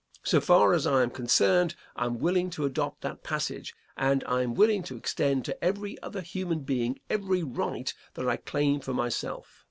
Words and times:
So 0.23 0.41
far 0.41 0.73
as 0.73 0.87
I 0.87 1.03
am 1.03 1.11
concerned, 1.11 1.75
I 1.95 2.05
am 2.07 2.17
willing 2.17 2.49
to 2.57 2.65
adopt 2.65 3.01
that 3.01 3.21
passage, 3.21 3.75
and 3.95 4.23
I 4.23 4.41
am 4.41 4.55
willing 4.55 4.81
to 4.85 4.97
extend 4.97 5.45
to 5.45 5.63
every 5.63 6.01
other 6.01 6.21
human 6.21 6.61
being 6.61 6.99
every 7.07 7.43
right 7.43 7.93
that 8.15 8.27
I 8.27 8.37
claim 8.37 8.79
for 8.79 8.95
myself. 8.95 9.59